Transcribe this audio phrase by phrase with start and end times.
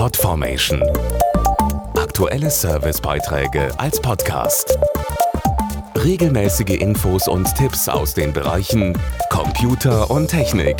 [0.00, 0.82] Podformation.
[1.94, 4.78] Aktuelle Servicebeiträge als Podcast.
[5.94, 10.78] Regelmäßige Infos und Tipps aus den Bereichen Computer und Technik.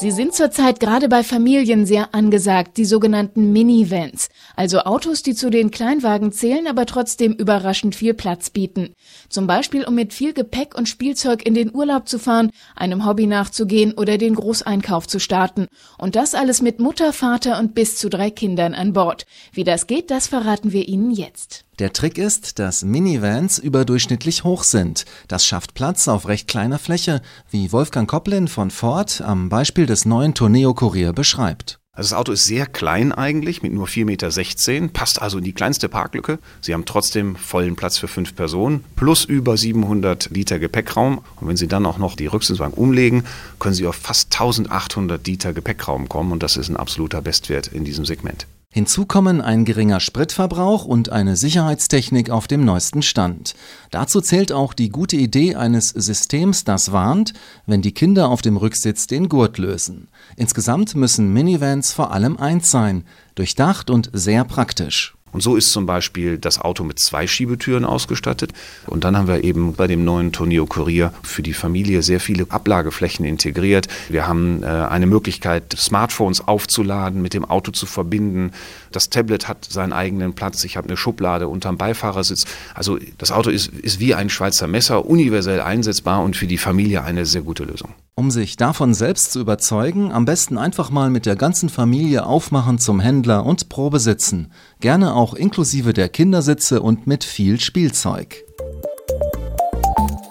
[0.00, 5.50] Sie sind zurzeit gerade bei Familien sehr angesagt, die sogenannten Minivans, also Autos, die zu
[5.50, 8.94] den Kleinwagen zählen, aber trotzdem überraschend viel Platz bieten.
[9.28, 13.26] Zum Beispiel, um mit viel Gepäck und Spielzeug in den Urlaub zu fahren, einem Hobby
[13.26, 15.66] nachzugehen oder den Großeinkauf zu starten.
[15.98, 19.26] Und das alles mit Mutter, Vater und bis zu drei Kindern an Bord.
[19.52, 21.66] Wie das geht, das verraten wir Ihnen jetzt.
[21.80, 25.06] Der Trick ist, dass Minivans überdurchschnittlich hoch sind.
[25.28, 30.06] Das schafft Platz auf recht kleiner Fläche, wie Wolfgang Koplin von Ford am Beispiel des
[30.06, 31.80] neuen Tourneo Courier beschreibt.
[31.92, 35.52] Also das Auto ist sehr klein eigentlich, mit nur 4,16 Meter, passt also in die
[35.52, 36.38] kleinste Parklücke.
[36.60, 41.18] Sie haben trotzdem vollen Platz für fünf Personen, plus über 700 Liter Gepäckraum.
[41.40, 43.24] Und wenn Sie dann auch noch die Rücksitzbank umlegen,
[43.58, 46.30] können Sie auf fast 1800 Liter Gepäckraum kommen.
[46.30, 48.46] Und das ist ein absoluter Bestwert in diesem Segment.
[48.72, 53.56] Hinzu kommen ein geringer Spritverbrauch und eine Sicherheitstechnik auf dem neuesten Stand.
[53.90, 57.32] Dazu zählt auch die gute Idee eines Systems, das warnt,
[57.66, 60.06] wenn die Kinder auf dem Rücksitz den Gurt lösen.
[60.36, 63.02] Insgesamt müssen Minivans vor allem eins sein,
[63.34, 65.16] durchdacht und sehr praktisch.
[65.32, 68.52] Und so ist zum Beispiel das Auto mit zwei Schiebetüren ausgestattet.
[68.86, 72.46] Und dann haben wir eben bei dem neuen Tourneo Courier für die Familie sehr viele
[72.50, 73.88] Ablageflächen integriert.
[74.08, 78.52] Wir haben äh, eine Möglichkeit, Smartphones aufzuladen, mit dem Auto zu verbinden.
[78.92, 80.64] Das Tablet hat seinen eigenen Platz.
[80.64, 82.44] Ich habe eine Schublade unterm Beifahrersitz.
[82.74, 87.04] Also das Auto ist, ist wie ein Schweizer Messer, universell einsetzbar und für die Familie
[87.04, 87.94] eine sehr gute Lösung.
[88.20, 92.78] Um sich davon selbst zu überzeugen, am besten einfach mal mit der ganzen Familie aufmachen
[92.78, 94.52] zum Händler und Probe sitzen.
[94.80, 98.44] Gerne auch inklusive der Kindersitze und mit viel Spielzeug.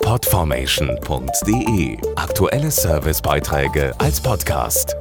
[0.04, 4.99] Podformation.de Aktuelle Servicebeiträge als Podcast.